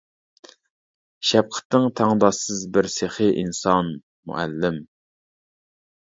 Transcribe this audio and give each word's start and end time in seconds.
شەپقىتىڭ 1.31 1.83
تەڭداشسىز 1.99 2.63
بىر 2.77 2.89
سېخى 2.93 3.27
ئىنسان 3.41 3.91
مۇئەللىم! 4.31 4.81